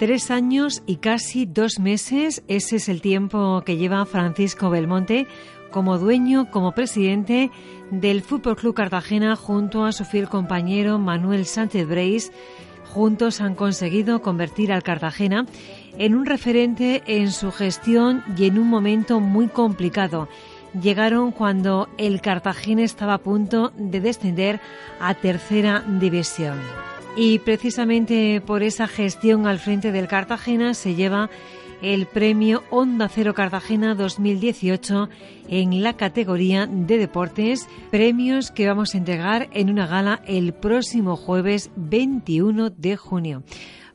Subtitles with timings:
[0.00, 5.26] Tres años y casi dos meses, ese es el tiempo que lleva Francisco Belmonte
[5.70, 7.50] como dueño, como presidente
[7.90, 12.32] del Fútbol Club Cartagena junto a su fiel compañero Manuel Sánchez Breis.
[12.94, 15.44] Juntos han conseguido convertir al Cartagena
[15.98, 20.30] en un referente en su gestión y en un momento muy complicado.
[20.80, 24.62] Llegaron cuando el Cartagena estaba a punto de descender
[24.98, 26.56] a tercera división.
[27.16, 31.28] Y precisamente por esa gestión al frente del Cartagena se lleva
[31.82, 35.08] el premio Onda Cero Cartagena 2018
[35.48, 41.16] en la categoría de deportes, premios que vamos a entregar en una gala el próximo
[41.16, 43.42] jueves 21 de junio.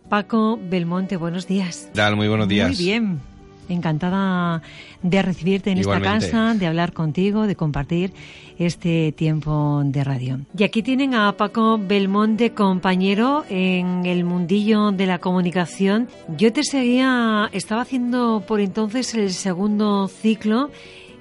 [0.09, 1.89] Paco Belmonte, buenos días.
[1.94, 2.69] Dale, muy buenos días.
[2.69, 3.34] Muy bien.
[3.69, 4.61] Encantada
[5.02, 8.13] de recibirte en esta casa, de hablar contigo, de compartir
[8.57, 10.39] este tiempo de radio.
[10.57, 16.07] Y aquí tienen a Paco Belmonte, compañero en el mundillo de la comunicación.
[16.38, 20.69] Yo te seguía, estaba haciendo por entonces el segundo ciclo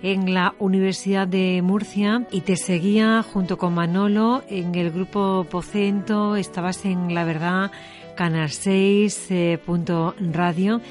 [0.02, 6.36] en la Universidad de Murcia y te seguía junto con Manolo en el grupo Pocento,
[6.36, 7.70] estabas en La Verdad,
[8.14, 10.82] Canal 6, eh, punto radio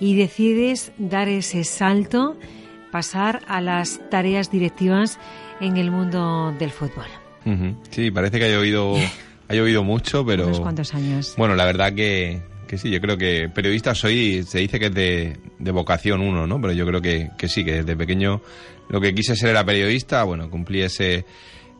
[0.00, 2.36] y decides dar ese salto,
[2.90, 5.18] pasar a las tareas directivas
[5.60, 7.06] en el mundo del fútbol.
[7.90, 8.94] Sí, parece que haya oído,
[9.48, 10.46] haya oído mucho, pero...
[10.46, 11.34] Unos cuantos años.
[11.38, 14.94] Bueno, la verdad que, que sí, yo creo que periodista soy, se dice que es
[14.94, 16.60] de, de vocación uno, ¿no?
[16.60, 18.42] Pero yo creo que, que sí, que desde pequeño
[18.88, 21.24] lo que quise ser era periodista, bueno, cumplí ese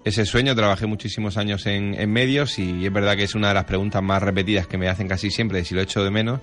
[0.05, 0.55] ese sueño.
[0.55, 4.03] Trabajé muchísimos años en, en, medios y es verdad que es una de las preguntas
[4.03, 6.41] más repetidas que me hacen casi siempre, si lo echo de menos.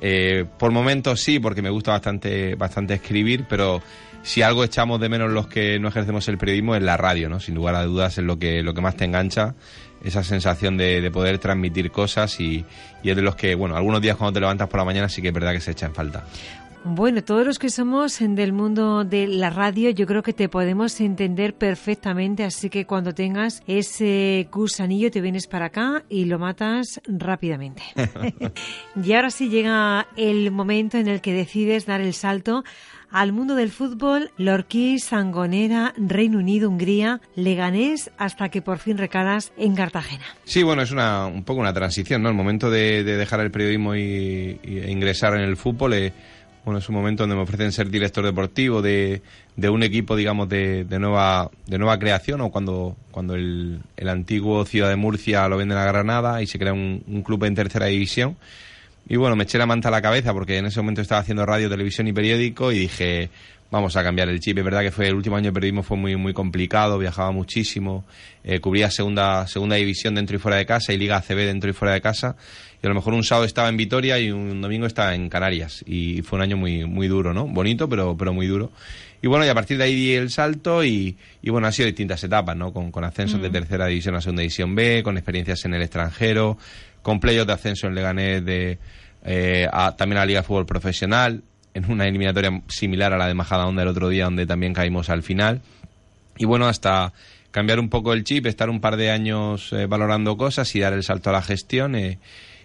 [0.00, 3.82] Eh, por momentos sí, porque me gusta bastante, bastante escribir, pero
[4.22, 7.40] si algo echamos de menos los que no ejercemos el periodismo es la radio, ¿no?
[7.40, 9.54] Sin lugar a dudas es lo que, lo que más te engancha,
[10.04, 12.64] esa sensación de, de poder transmitir cosas y,
[13.02, 15.22] y, es de los que, bueno, algunos días cuando te levantas por la mañana sí
[15.22, 16.24] que es verdad que se echa en falta.
[16.88, 21.00] Bueno, todos los que somos del mundo de la radio, yo creo que te podemos
[21.00, 27.00] entender perfectamente, así que cuando tengas ese gusanillo te vienes para acá y lo matas
[27.08, 27.82] rápidamente.
[29.04, 32.62] y ahora sí llega el momento en el que decides dar el salto
[33.10, 39.52] al mundo del fútbol, Lorquí, Sangonera, Reino Unido, Hungría, Leganés, hasta que por fin recalas
[39.56, 40.24] en Cartagena.
[40.44, 42.28] Sí, bueno, es una, un poco una transición, ¿no?
[42.28, 45.94] El momento de, de dejar el periodismo y, y, ingresar en el fútbol.
[45.94, 46.12] Eh,
[46.66, 49.22] bueno, es un momento donde me ofrecen ser director deportivo de,
[49.54, 54.08] de un equipo, digamos, de, de, nueva, de nueva creación, o cuando, cuando el, el,
[54.08, 57.54] antiguo Ciudad de Murcia lo venden a Granada y se crea un, un, club en
[57.54, 58.36] tercera división.
[59.08, 61.46] Y bueno, me eché la manta a la cabeza porque en ese momento estaba haciendo
[61.46, 63.30] radio, televisión y periódico y dije,
[63.70, 64.58] vamos a cambiar el chip.
[64.58, 68.04] Es verdad que fue el último año de periodismo fue muy muy complicado, viajaba muchísimo,
[68.42, 71.72] eh, cubría segunda segunda división dentro y fuera de casa y Liga ACB dentro y
[71.72, 72.36] fuera de casa
[72.86, 75.82] y a lo mejor un sábado estaba en Vitoria y un domingo estaba en Canarias
[75.86, 77.46] y fue un año muy muy duro, ¿no?
[77.46, 78.70] Bonito, pero pero muy duro.
[79.20, 81.86] Y bueno, y a partir de ahí di el salto y, y bueno, han sido
[81.86, 82.72] distintas etapas, ¿no?
[82.72, 83.42] Con, con ascensos mm.
[83.42, 86.58] de tercera división a segunda división B, con experiencias en el extranjero,
[87.02, 88.78] con playos de ascenso en Leganés de,
[89.24, 91.42] eh, a, también a la Liga de Fútbol Profesional,
[91.74, 95.24] en una eliminatoria similar a la de Majadahonda el otro día, donde también caímos al
[95.24, 95.60] final.
[96.38, 97.12] Y bueno, hasta
[97.50, 100.92] cambiar un poco el chip, estar un par de años eh, valorando cosas y dar
[100.92, 101.96] el salto a la gestión.
[101.96, 102.18] Eh,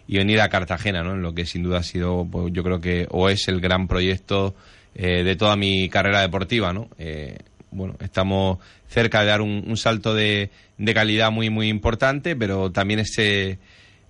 [0.08, 1.14] y venir a Cartagena, ¿no?
[1.14, 3.88] En lo que sin duda ha sido, pues, yo creo que o es el gran
[3.88, 4.56] proyecto
[4.96, 6.90] eh, de toda mi carrera deportiva, ¿no?
[6.98, 7.38] Eh,
[7.72, 12.72] bueno, estamos cerca de dar un, un salto de, de, calidad muy, muy importante, pero
[12.72, 13.60] también ese,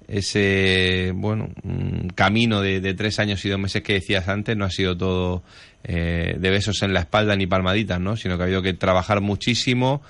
[0.07, 1.49] ese, bueno,
[2.15, 5.43] camino de, tres años y dos meses que decías antes no ha sido todo
[5.83, 8.17] eh, de besos en la espalda ni palmaditas, ¿no?
[8.17, 10.01] Sino que ha habido que trabajar muchísimo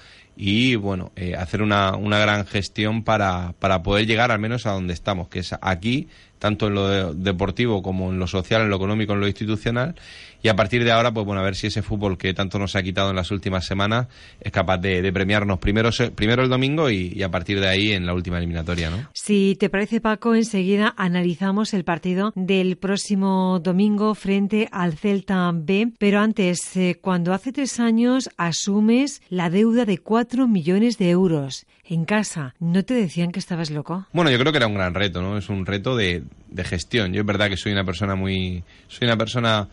[0.43, 4.71] y bueno, eh, hacer una, una gran gestión para, para poder llegar al menos a
[4.71, 6.07] donde estamos, que es aquí,
[6.41, 9.93] tanto en lo deportivo como en lo social, en lo económico, en lo institucional,
[10.41, 12.75] y a partir de ahora, pues bueno, a ver si ese fútbol que tanto nos
[12.75, 14.07] ha quitado en las últimas semanas
[14.39, 18.07] es capaz de, premiarnos primero, primero el domingo y, y, a partir de ahí en
[18.07, 19.07] la última eliminatoria, ¿no?
[19.13, 25.91] Si te parece, Paco, enseguida analizamos el partido del próximo domingo frente al Celta B,
[25.99, 31.67] pero antes, eh, cuando hace tres años asumes la deuda de cuatro millones de euros
[31.85, 34.07] en casa, ¿no te decían que estabas loco?
[34.13, 35.37] Bueno, yo creo que era un gran reto, ¿no?
[35.37, 37.13] Es un reto de, de gestión.
[37.13, 38.63] Yo es verdad que soy una persona muy...
[38.87, 39.67] Soy una persona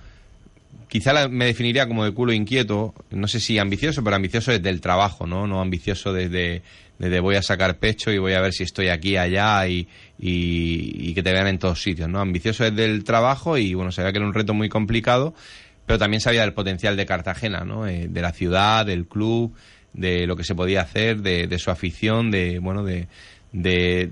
[0.88, 4.70] quizá la, me definiría como de culo inquieto, no sé si ambicioso, pero ambicioso desde
[4.70, 5.46] el trabajo, ¿no?
[5.46, 6.62] No ambicioso desde,
[6.98, 9.86] desde voy a sacar pecho y voy a ver si estoy aquí, allá y,
[10.18, 12.20] y, que te vean en todos sitios, ¿no?
[12.20, 15.34] Ambicioso desde el trabajo y, bueno, sabía que era un reto muy complicado,
[15.86, 17.86] pero también sabía del potencial de Cartagena, ¿no?
[17.86, 19.54] Eh, de la ciudad, del club,
[19.98, 23.08] de lo que se podía hacer, de, de su afición, de, bueno, de,
[23.52, 24.10] de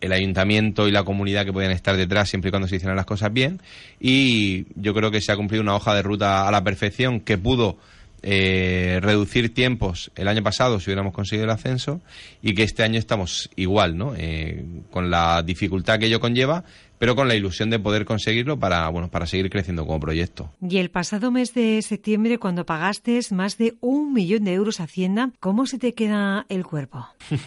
[0.00, 3.06] el ayuntamiento y la comunidad que podían estar detrás siempre y cuando se hicieran las
[3.06, 3.60] cosas bien.
[3.98, 7.38] Y yo creo que se ha cumplido una hoja de ruta a la perfección que
[7.38, 7.78] pudo
[8.22, 12.00] eh, reducir tiempos el año pasado si hubiéramos conseguido el ascenso
[12.42, 14.14] y que este año estamos igual, ¿no?
[14.16, 16.64] Eh, con la dificultad que ello conlleva,
[16.98, 20.50] pero con la ilusión de poder conseguirlo para, bueno, para seguir creciendo como proyecto.
[20.66, 24.84] Y el pasado mes de septiembre, cuando pagaste más de un millón de euros a
[24.84, 27.06] Hacienda, ¿cómo se te queda el cuerpo?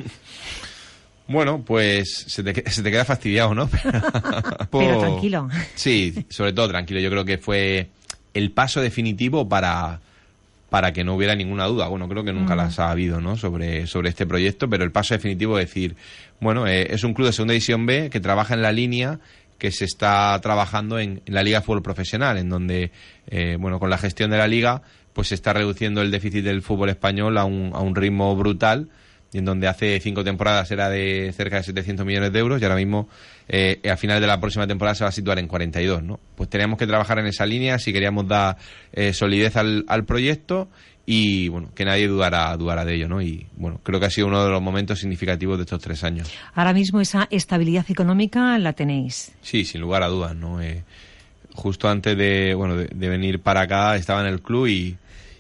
[1.30, 3.70] Bueno, pues se te, se te, queda fastidiado, ¿no?
[4.72, 5.50] Pero tranquilo.
[5.76, 7.02] Sí, sobre todo tranquilo.
[7.02, 7.90] Yo creo que fue
[8.34, 10.00] el paso definitivo para,
[10.70, 11.88] para que no hubiera ninguna duda.
[11.88, 13.38] Bueno, creo que nunca las ha habido, ¿no?
[13.38, 15.96] Sobre, sobre este proyecto, pero el paso definitivo es decir,
[16.40, 19.20] bueno, eh, es un club de segunda división B que trabaja en la línea
[19.58, 22.92] que se está trabajando en, la Liga de Fútbol Profesional, en donde,
[23.28, 24.84] eh, bueno, con la gestión de la Liga,
[25.14, 28.90] pues se está reduciendo el déficit del fútbol español a un, a un ritmo brutal
[29.38, 32.66] y en donde hace cinco temporadas era de cerca de 700 millones de euros y
[32.66, 33.08] ahora mismo
[33.48, 36.20] eh, a final de la próxima temporada se va a situar en 42, ¿no?
[36.36, 38.58] Pues teníamos que trabajar en esa línea si queríamos dar
[38.94, 40.70] eh, solidez al, al, proyecto
[41.06, 43.22] y, bueno, que nadie dudara, dudara de ello, ¿no?
[43.22, 46.34] Y, bueno, creo que ha sido uno de los momentos significativos de estos tres años.
[46.56, 49.34] Ahora mismo esa estabilidad económica la tenéis.
[49.44, 50.60] Sí, sin lugar a dudas, ¿no?
[50.64, 50.84] Eh,
[51.54, 54.98] justo antes de, bueno, de, de venir para acá estaba en el club y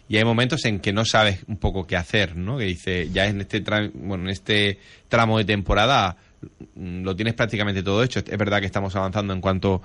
[0.09, 2.57] y hay momentos en que no sabes un poco qué hacer, ¿no?
[2.57, 3.62] Que dice, ya en este,
[3.94, 6.15] bueno, en este tramo de temporada
[6.75, 8.19] mm, lo tienes prácticamente todo hecho.
[8.19, 9.81] Es verdad que estamos avanzando en cuanto,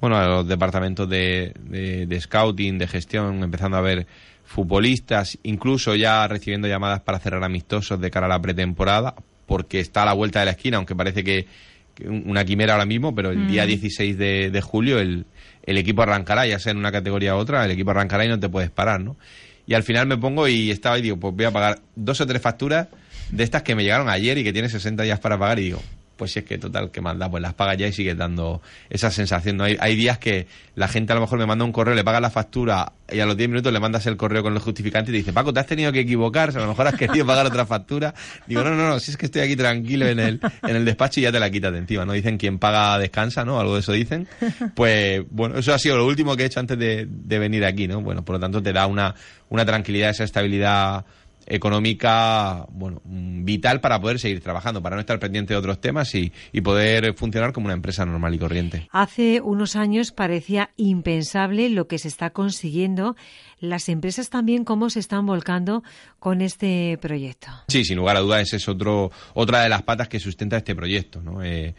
[0.00, 4.06] bueno, a los departamentos de, de, scouting, de gestión, empezando a ver
[4.44, 9.14] futbolistas, incluso ya recibiendo llamadas para cerrar amistosos de cara a la pretemporada,
[9.46, 11.46] porque está a la vuelta de la esquina, aunque parece que,
[12.04, 14.18] una quimera ahora mismo, pero el día 16 mm.
[14.18, 15.24] de, de julio el,
[15.62, 18.40] el equipo arrancará, ya sea en una categoría u otra, el equipo arrancará y no
[18.40, 19.16] te puedes parar, ¿no?
[19.66, 22.26] Y al final me pongo y estaba y digo, pues voy a pagar dos o
[22.26, 22.88] tres facturas
[23.30, 25.82] de estas que me llegaron ayer y que tiene 60 días para pagar y digo,
[26.16, 29.10] pues si es que total, que manda, pues las paga ya y sigue dando esa
[29.10, 29.56] sensación.
[29.56, 29.64] ¿no?
[29.64, 32.30] Hay, días que la gente a lo mejor me manda un correo, le paga la
[32.30, 35.18] factura y a los 10 minutos le mandas el correo con el justificante y te
[35.18, 38.14] dice, Paco, te has tenido que equivocar, a lo mejor has querido pagar otra factura.
[38.46, 41.20] Digo, no, no, no, si es que estoy aquí tranquilo en el, en el despacho
[41.20, 42.12] y ya te la quitas de encima, ¿no?
[42.12, 43.60] Dicen quien paga descansa, ¿no?
[43.60, 44.28] Algo de eso dicen.
[44.74, 47.88] Pues bueno, eso ha sido lo último que he hecho antes de, de venir aquí,
[47.88, 48.00] ¿no?
[48.00, 49.14] Bueno, por lo tanto te da una,
[49.48, 51.04] una tranquilidad, esa estabilidad
[51.46, 56.32] económica bueno vital para poder seguir trabajando, para no estar pendiente de otros temas y,
[56.62, 58.88] poder funcionar como una empresa normal y corriente.
[58.92, 63.16] Hace unos años parecía impensable lo que se está consiguiendo.
[63.58, 65.82] Las empresas también cómo se están volcando
[66.20, 67.48] con este proyecto.
[67.66, 70.76] Sí, sin lugar a dudas, esa es otro, otra de las patas que sustenta este
[70.76, 71.20] proyecto.
[71.20, 71.42] ¿no?
[71.42, 71.74] Eh,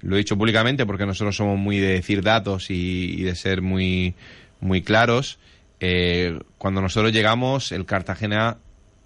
[0.00, 4.14] lo he dicho públicamente porque nosotros somos muy de decir datos y, de ser muy,
[4.60, 5.38] muy claros.
[5.80, 8.58] Eh, cuando nosotros llegamos, el Cartagena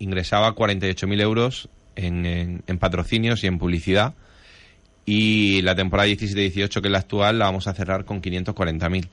[0.02, 4.14] ingresaba 48.000 euros en, en, patrocinios y en publicidad.
[5.04, 9.08] Y la temporada 17-18, que es la actual, la vamos a cerrar con 540.000.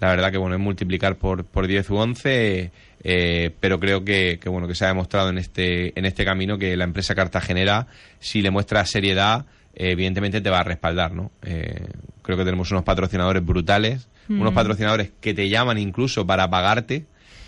[0.00, 2.70] La verdad que bueno, es multiplicar por, por 10 u 11,
[3.02, 6.58] eh, pero creo que, que, bueno, que se ha demostrado en este, en este camino
[6.58, 7.86] que la empresa cartagenera,
[8.20, 11.30] si le muestra seriedad, eh, evidentemente te va a respaldar, ¿no?
[11.42, 11.86] Eh,
[12.22, 17.04] creo que tenemos unos patrocinadores brutales, unos patrocinadores que te llaman incluso para pagarte,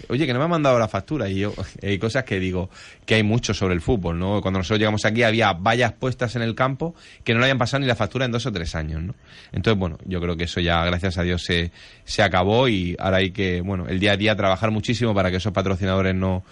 [0.09, 1.29] oye, que no me ha mandado la factura.
[1.29, 2.71] Y yo, hay cosas que digo
[3.05, 4.41] que hay mucho sobre el fútbol, ¿no?
[4.41, 7.81] Cuando nosotros llegamos aquí había vallas puestas en el campo que no le habían pasado
[7.81, 9.15] ni la factura en dos o tres años, ¿no?
[9.53, 11.73] Entonces, bueno, yo creo que eso ya, gracias a Dios, se,
[12.05, 15.37] se acabó y ahora hay que, bueno, el día a día trabajar muchísimo para que
[15.39, 16.45] esos patrocinadores no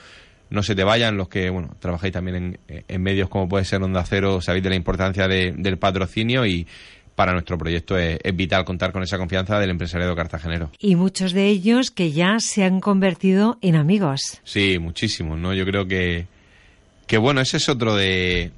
[0.49, 2.37] no se te vayan, los que, bueno, trabajáis también
[2.69, 6.47] en, en medios como puede ser Onda Cero, sabéis de la importancia de, del patrocinio
[6.47, 6.69] y,
[7.17, 10.71] para nuestro proyecto es, vital contar con esa confianza del empresariado cartagenero.
[10.79, 14.41] Y muchos de ellos que ya se han convertido en amigos.
[14.45, 15.55] Sí, muchísimos, ¿no?
[15.55, 16.27] Yo creo que,
[17.07, 18.53] que bueno, ese es otro de,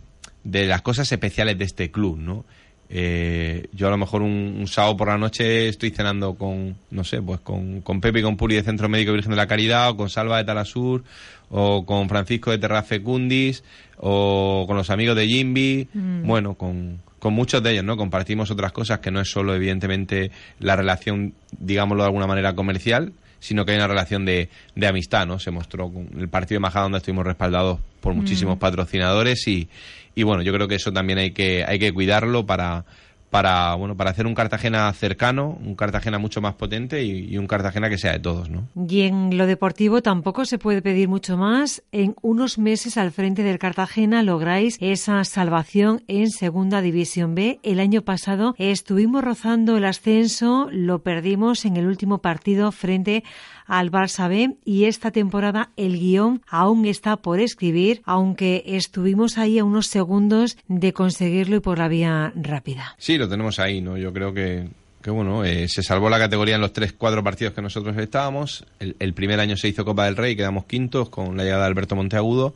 [0.44, 2.44] de las cosas especiales de este club, ¿no?
[2.90, 7.20] Eh, yo a lo mejor un, sábado por la noche estoy cenando con, no sé,
[7.20, 9.96] pues con, con Pepe y con Puri de Centro Médico Virgen de la Caridad, o
[9.96, 11.04] con Salva de Talasur,
[11.50, 13.62] o con Francisco de Terra Fecundis,
[13.98, 16.26] o con los amigos de Jimby, mm.
[16.26, 17.96] bueno, con, con muchos de ellos, ¿no?
[17.96, 23.12] Compartimos otras cosas que no es solo, evidentemente, la relación, digámoslo de alguna manera, comercial,
[23.40, 25.38] sino que hay una relación de, de amistad, ¿no?
[25.38, 28.60] Se mostró con el partido de Majada donde estuvimos respaldados por muchísimos mm.
[28.60, 29.68] patrocinadores y,
[30.14, 32.84] y bueno, yo creo que eso también hay que, hay que cuidarlo para,
[33.30, 37.88] para bueno para hacer un Cartagena cercano, un Cartagena mucho más potente y, un Cartagena
[37.88, 38.68] que sea de todos, ¿no?
[38.88, 41.82] Y en lo deportivo tampoco se puede pedir mucho más.
[41.92, 47.61] En unos meses al frente del Cartagena lográis esa salvación en Segunda División B.
[47.62, 53.25] El año pasado estuvimos rozando el ascenso, lo perdimos en el último partido frente
[53.68, 59.60] al Barça B y esta temporada el guion aún está por escribir, aunque estuvimos ahí
[59.60, 62.96] a unos segundos de conseguirlo y por la vía rápida.
[62.98, 63.96] Sí, lo tenemos ahí, ¿no?
[63.96, 64.68] Yo creo que
[65.02, 68.64] que bueno, eh, se salvó la categoría en los tres, cuatro partidos que nosotros estábamos.
[68.80, 71.94] El, primer año se hizo Copa del Rey, quedamos quintos con la llegada de Alberto
[71.94, 72.54] Monteagudo.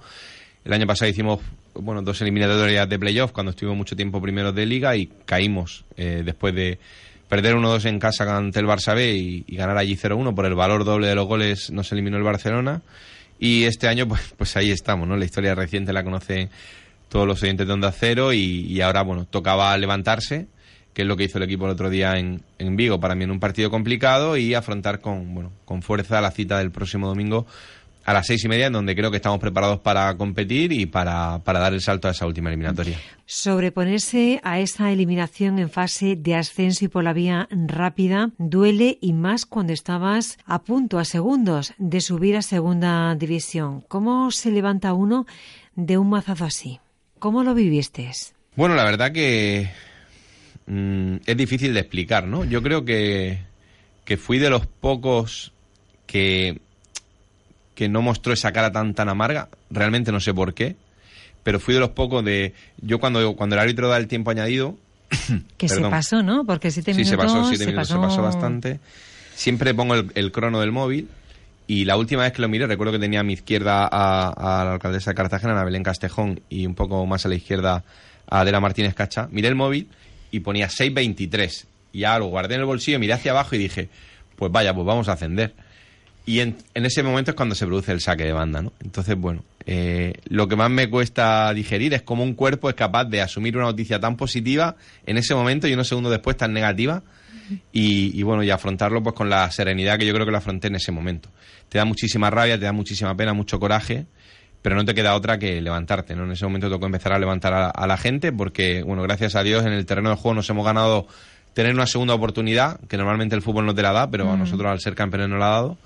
[0.64, 1.40] El año pasado hicimos
[1.74, 6.22] bueno dos eliminatorias de playoff cuando estuvimos mucho tiempo primeros de liga y caímos eh,
[6.24, 6.78] después de
[7.32, 10.84] perder 1-2 en casa ante el Barça B y, ganar allí 0-1 por el valor
[10.84, 12.82] doble de los goles nos eliminó el Barcelona
[13.38, 15.16] y este año pues, pues ahí estamos, ¿no?
[15.16, 16.50] La historia reciente la conocen
[17.08, 20.46] todos los oyentes de Onda Cero y, y ahora bueno, tocaba levantarse
[20.92, 23.24] que es lo que hizo el equipo el otro día en, en Vigo, para mí
[23.24, 27.46] en un partido complicado y afrontar con, bueno, con fuerza la cita del próximo domingo
[28.04, 31.40] a las seis y media, en donde creo que estamos preparados para competir y para,
[31.44, 32.98] para, dar el salto a esa última eliminatoria.
[33.26, 39.12] Sobreponerse a esa eliminación en fase de ascenso y por la vía rápida duele y
[39.12, 43.82] más cuando estabas a punto, a segundos de subir a segunda división.
[43.88, 45.26] ¿Cómo se levanta uno
[45.74, 46.80] de un mazazo así?
[47.18, 48.10] ¿Cómo lo viviste?
[48.56, 49.70] Bueno, la verdad que
[50.66, 52.44] Mm, es difícil de explicar, ¿no?
[52.44, 53.38] Yo creo que,
[54.04, 55.52] que fui de los pocos
[56.06, 56.60] que,
[57.74, 59.48] que no mostró esa cara tan tan amarga.
[59.70, 60.76] Realmente no sé por qué.
[61.42, 62.54] Pero fui de los pocos de...
[62.80, 64.76] Yo cuando, cuando el árbitro da el tiempo añadido...
[65.58, 66.44] que se pasó, ¿no?
[66.44, 67.10] Porque siete sí, minutos...
[67.10, 68.80] se pasó, siete minutos, se pasó bastante.
[69.34, 71.08] Siempre pongo el, crono del móvil
[71.66, 74.64] y la última vez que lo miré, recuerdo que tenía a mi izquierda a, a,
[74.64, 77.82] la alcaldesa de Cartagena, a Belén Castejón, y un poco más a la izquierda
[78.28, 79.28] a Adela Martínez Cacha.
[79.30, 79.88] Miré el móvil
[80.30, 81.66] y ponía 6.23.
[81.92, 83.88] Y ya lo guardé en el bolsillo, miré hacia abajo y dije,
[84.36, 85.54] pues vaya, pues vamos a ascender.
[86.24, 88.72] Y en, ese momento es cuando se produce el saque de banda, ¿no?
[88.80, 93.06] Entonces, bueno, eh, lo que más me cuesta digerir es cómo un cuerpo es capaz
[93.06, 97.02] de asumir una noticia tan positiva en ese momento y unos segundos después tan negativa
[97.72, 100.68] y, y, bueno, y afrontarlo pues con la serenidad que yo creo que lo afronté
[100.68, 101.28] en ese momento.
[101.68, 104.06] Te da muchísima rabia, te da muchísima pena, mucho coraje
[104.62, 106.24] pero no te queda otra que levantarte, ¿no?
[106.24, 109.66] En ese momento tocó empezar a levantar a, la gente porque, bueno, gracias a Dios
[109.66, 111.08] en el terreno de juego nos hemos ganado
[111.52, 114.38] tener una segunda oportunidad, que normalmente el fútbol no te la da, pero a mm.
[114.38, 115.78] nosotros al ser campeones nos la ha dado.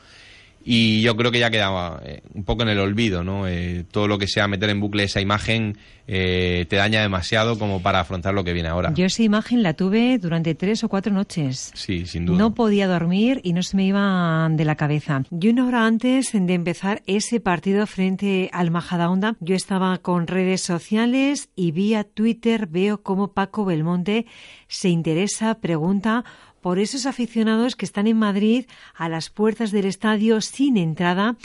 [0.69, 3.47] Y yo creo que ya quedaba eh, un poco en el olvido, ¿no?
[3.47, 7.83] Eh, todo lo que sea meter en bucle esa imagen eh, te daña demasiado como
[7.83, 8.93] para afrontar lo que viene ahora.
[8.93, 11.71] Yo esa imagen la tuve durante tres o cuatro noches.
[11.75, 12.39] Sí, sin duda.
[12.39, 15.23] No podía dormir y no se me iba de la cabeza.
[15.31, 20.63] Y una hora antes de empezar ese partido frente al Majadahonda, yo estaba con redes
[20.63, 24.27] sociales y vía Twitter veo cómo Paco Belmonte
[24.67, 26.25] se interesa, pregunta
[26.67, 28.65] por esos aficionados que están en Madrid
[28.97, 31.37] a las puertas del estadio sin entrada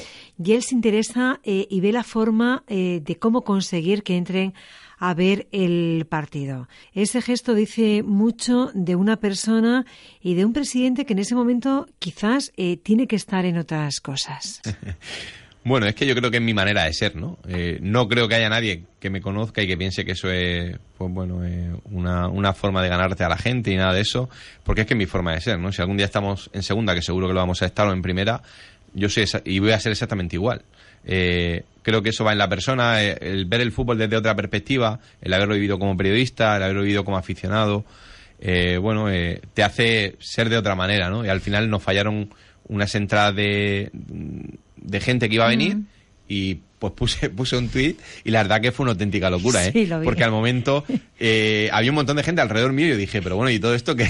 [0.43, 4.55] y él se interesa eh, y ve la forma eh, de cómo conseguir que entren
[4.97, 6.67] a ver el partido.
[6.93, 9.85] Ese gesto dice mucho de una persona
[10.21, 14.01] y de un presidente que en ese momento quizás eh, tiene que estar en otras
[14.01, 14.59] cosas.
[15.63, 17.37] Bueno, es que yo creo que es mi manera de ser, ¿no?
[17.47, 20.75] Eh, no creo que haya nadie que me conozca y que piense que eso es,
[20.97, 24.27] pues bueno, eh, una, una, forma de ganarte a la gente y nada de eso,
[24.63, 25.71] porque es que es mi forma de ser, ¿no?
[25.71, 28.01] Si algún día estamos en segunda, que seguro que lo vamos a estar, o en
[28.01, 28.41] primera,
[28.95, 30.63] yo sé y voy a ser exactamente igual.
[31.05, 34.99] Eh, creo que eso va en la persona, el ver el fútbol desde otra perspectiva,
[35.21, 37.85] el haberlo vivido como periodista, el haberlo vivido como aficionado,
[38.81, 39.05] bueno,
[39.53, 41.23] te hace ser de otra manera, ¿no?
[41.23, 42.33] Y al final nos fallaron
[42.67, 43.91] unas entradas de
[44.81, 45.77] de gente que iba a venir
[46.27, 49.87] y pues puse, puse un tweet y la verdad que fue una auténtica locura, ¿eh?
[50.03, 50.83] Porque al momento
[51.19, 53.75] eh, había un montón de gente alrededor mío y yo dije, pero bueno, ¿y todo
[53.75, 54.09] esto que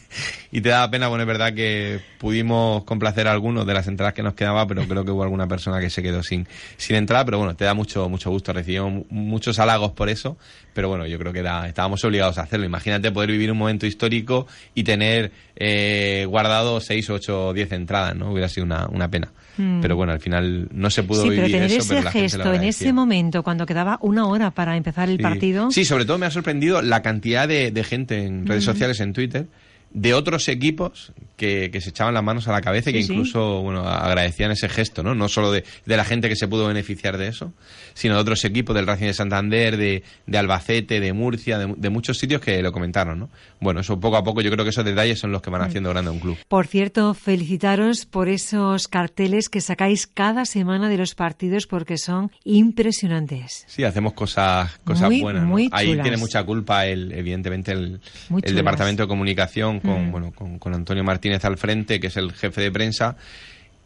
[0.52, 4.12] y te da pena, bueno, es verdad que pudimos complacer a algunos de las entradas
[4.12, 6.46] que nos quedaba, pero creo que hubo alguna persona que se quedó sin,
[6.76, 10.36] sin entrada, pero bueno, te da mucho, mucho gusto, recibimos muchos halagos por eso,
[10.74, 12.66] pero bueno, yo creo que era, estábamos obligados a hacerlo.
[12.66, 18.30] Imagínate poder vivir un momento histórico y tener eh, guardado seis, ocho diez entradas, ¿no?
[18.30, 19.32] Hubiera sido una, una pena.
[19.60, 19.80] Mm.
[19.82, 23.42] Pero bueno, al final no se pudo vivir pero tener ese gesto en ese momento,
[23.42, 25.70] cuando quedaba una hora para empezar el partido.
[25.70, 29.46] Sí, sobre todo me ha sorprendido la cantidad de, gente en redes sociales, en Twitter,
[29.92, 33.88] de otros equipos que, se echaban las manos a la cabeza y que incluso bueno
[33.88, 35.14] agradecían ese gesto, ¿no?
[35.14, 37.52] No solo de, la gente que se pudo beneficiar de eso,
[37.94, 42.18] sino de otros equipos del Racing de Santander, de, de Albacete, de Murcia, de, muchos
[42.18, 43.30] sitios que lo comentaron, ¿no?
[43.58, 45.64] Bueno, eso poco a poco yo creo que esos detalles son los que van mm.
[45.64, 46.36] haciendo grande un club.
[46.46, 52.30] Por cierto, felicitaros por esos carteles que sacáis cada semana de los partidos porque son
[52.44, 53.64] impresionantes.
[53.66, 55.48] Sí, hacemos cosas cosas buenas.
[55.72, 58.00] Ahí tiene mucha culpa el evidentemente el,
[58.42, 60.10] el departamento de comunicación con, mm.
[60.10, 63.16] bueno, con, Antonio Martínez al frente, que es el jefe de prensa,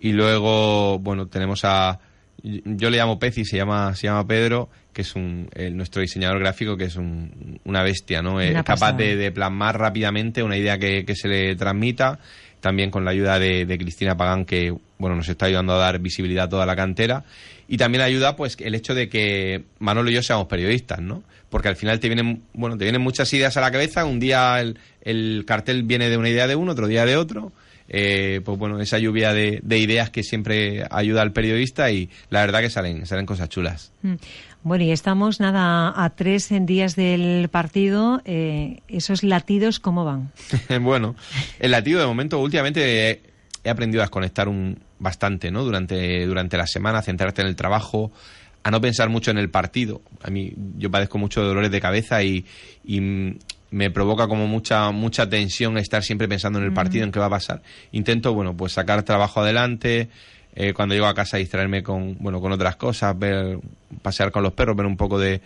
[0.01, 1.99] y luego, bueno, tenemos a,
[2.43, 6.39] yo le llamo Pez y se llama, se llama Pedro, que es un, nuestro diseñador
[6.39, 8.41] gráfico, que es un, una bestia, ¿no?
[8.41, 12.19] Es capaz de, plasmar rápidamente una idea que, que se le transmita
[12.65, 16.47] también con la ayuda de, Cristina Pagán, que bueno, nos está ayudando a dar visibilidad
[16.47, 17.23] a toda la cantera.
[17.69, 21.23] Y también ayuda pues el hecho de que Manolo y yo seamos periodistas, ¿no?
[21.51, 24.07] Porque al final te vienen, bueno, te vienen muchas ideas a la cabeza.
[24.07, 27.53] Un día el, el cartel viene de una idea de uno, otro día de otro.
[27.89, 32.61] Eh, pues bueno, esa lluvia de, ideas que siempre ayuda al periodista y la verdad
[32.61, 33.93] que salen, salen cosas chulas.
[34.03, 34.15] Mm.
[34.63, 38.23] Bueno, y estamos nada a tres en días del partido.
[38.25, 40.33] Eh, ¿Esos latidos cómo van?
[40.81, 41.15] bueno,
[41.61, 43.23] el latido de momento últimamente he,
[43.63, 45.65] he aprendido a desconectar un, bastante, ¿no?
[45.65, 48.11] Durante, durante la semana, a centrarte en el trabajo,
[48.63, 50.03] a no pensar mucho en el partido.
[50.23, 52.47] A mí yo padezco mucho de dolores de cabeza y,
[52.85, 53.37] y
[53.75, 57.27] me provoca como mucha mucha tensión estar siempre pensando en el partido, en qué va
[57.27, 57.61] a pasar.
[57.91, 60.09] Intento, bueno, pues sacar trabajo adelante,
[60.55, 63.59] eh, cuando llego a casa distraerme con, bueno, con otras cosas, ver,
[64.01, 65.41] pasear con los perros, ver un poco de,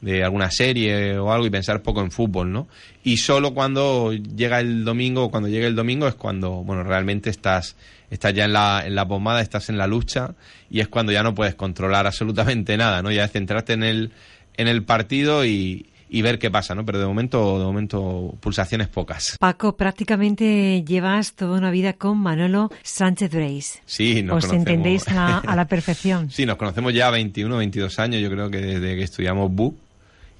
[0.00, 2.68] de alguna serie o algo y pensar poco en fútbol, ¿no?
[3.02, 7.76] Y solo cuando llega el domingo, cuando llega el domingo es cuando, bueno, realmente estás,
[8.10, 10.34] estás ya en la, en la pomada, estás en la lucha
[10.70, 13.12] y es cuando ya no puedes controlar absolutamente nada, ¿no?
[13.12, 14.12] Ya centrarte en el,
[14.56, 16.86] en el partido y, y ver qué pasa, ¿no?
[16.86, 19.36] Pero de momento, de momento, pulsaciones pocas.
[19.40, 23.82] Paco, prácticamente llevas toda una vida con Manolo Sánchez Reis.
[23.84, 26.30] Sí, nos Os entendéis a, la perfección.
[26.30, 29.76] sí, nos conocemos ya 21, 22 años, yo creo que desde que estudiamos BU.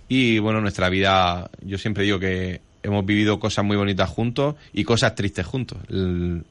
[0.09, 4.85] Y bueno, nuestra vida, yo siempre digo que hemos vivido cosas muy bonitas juntos y
[4.85, 5.79] cosas tristes juntos,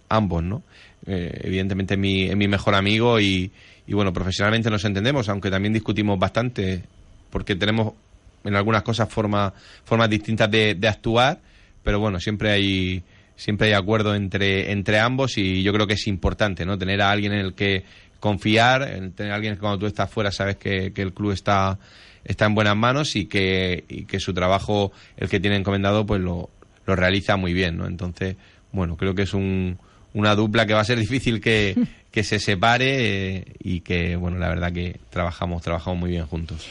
[0.09, 0.63] ambos, ¿no?
[1.05, 3.51] Eh, evidentemente es mi, es mi mejor amigo y,
[3.87, 6.83] y bueno, profesionalmente nos entendemos, aunque también discutimos bastante
[7.29, 7.93] porque tenemos
[8.43, 11.39] en algunas cosas formas formas distintas de, actuar,
[11.83, 13.03] pero bueno, siempre hay
[13.35, 16.77] siempre hay acuerdo entre, entre ambos y yo creo que es importante, ¿no?
[16.77, 17.83] Tener a alguien en el que
[18.19, 18.85] confiar,
[19.15, 21.77] tener a alguien que cuando tú estás fuera sabes que, el club está,
[22.23, 26.21] está en buenas manos y que, y que su trabajo, el que tiene encomendado, pues
[26.21, 26.49] lo,
[26.85, 27.87] lo realiza muy bien, ¿no?
[27.87, 28.35] Entonces,
[28.71, 29.77] bueno, creo que es un,
[30.13, 31.75] una dupla que va a ser difícil que,
[32.11, 36.65] que se separe eh, y que, bueno, la verdad que trabajamos, trabajamos muy bien juntos.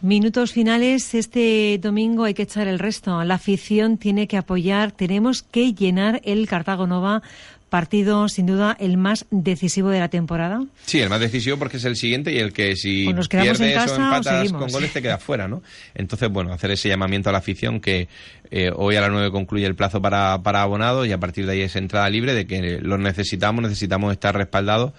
[0.00, 1.12] Minutos finales.
[1.14, 3.24] Este domingo hay que echar el resto.
[3.24, 4.92] La afición tiene que apoyar.
[4.92, 7.22] Tenemos que llenar el Cartago Nova
[7.68, 10.64] partido sin duda el más decisivo de la temporada.
[10.86, 14.52] Sí, el más decisivo porque es el siguiente y el que si pierdes o empatas
[14.52, 15.62] con goles te queda fuera, ¿no?
[15.94, 18.08] Entonces, bueno, hacer ese llamamiento a la afición que
[18.50, 21.52] eh, hoy a las 9 concluye el plazo para, para abonados y a partir de
[21.52, 24.92] ahí es entrada libre de que los necesitamos, necesitamos estar respaldados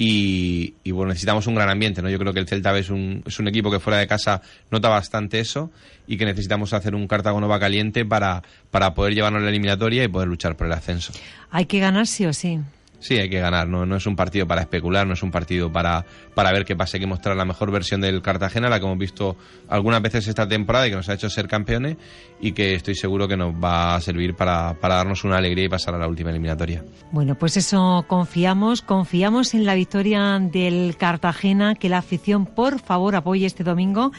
[0.00, 2.08] y, bueno, necesitamos un gran ambiente, ¿no?
[2.08, 4.88] Yo creo que el Celta es un, es un equipo que fuera de casa nota
[4.88, 5.72] bastante eso
[6.06, 10.08] y que necesitamos hacer un Cartago Nova caliente para, para poder llevarnos la eliminatoria y
[10.08, 11.12] poder luchar por el ascenso.
[11.50, 12.60] Hay que ganar sí o sí.
[13.00, 16.04] Sí, hay que ganar, no, es un partido para especular, no es un partido para,
[16.34, 18.98] para ver qué pasa, hay que mostrar la mejor versión del Cartagena, la que hemos
[18.98, 19.36] visto
[19.68, 21.96] algunas veces esta temporada y que nos ha hecho ser campeones
[22.40, 25.68] y que estoy seguro que nos va a servir para, para darnos una alegría y
[25.68, 26.84] pasar a la última eliminatoria.
[27.12, 33.14] Bueno, pues eso confiamos, confiamos en la victoria del Cartagena, que la afición por favor
[33.14, 34.10] apoye este domingo.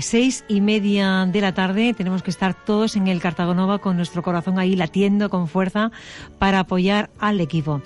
[0.00, 4.22] Seis y media de la tarde tenemos que estar todos en el Cartagonova con nuestro
[4.22, 5.90] corazón ahí latiendo con fuerza
[6.38, 7.82] para apoyar al equipo.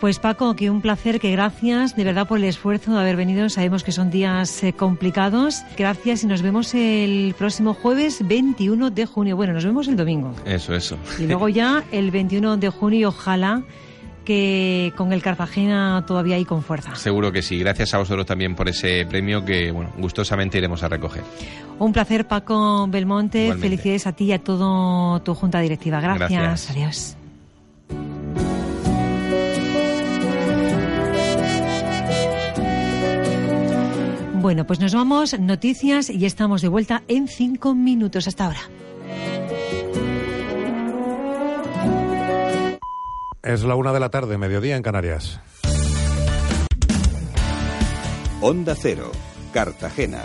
[0.00, 3.48] Pues Paco, que un placer, que gracias de verdad por el esfuerzo de haber venido.
[3.48, 5.64] Sabemos que son días eh, complicados.
[5.76, 9.36] Gracias y nos vemos el próximo jueves 21 de junio.
[9.36, 10.34] Bueno, nos vemos el domingo.
[10.44, 10.96] Eso, eso.
[11.18, 13.64] Y luego ya el 21 de junio, ojalá
[14.24, 16.94] que con el Cartagena todavía hay con fuerza.
[16.94, 17.58] Seguro que sí.
[17.58, 21.24] Gracias a vosotros también por ese premio que, bueno, gustosamente iremos a recoger.
[21.80, 23.52] Un placer, Paco Belmonte.
[23.56, 26.00] Felicidades a ti y a toda tu junta directiva.
[26.00, 26.70] Gracias.
[26.70, 27.17] Adiós.
[34.40, 38.60] Bueno, pues nos vamos, noticias y estamos de vuelta en cinco minutos hasta ahora.
[43.42, 45.40] Es la una de la tarde, mediodía en Canarias.
[48.40, 49.10] Onda Cero,
[49.52, 50.22] Cartagena.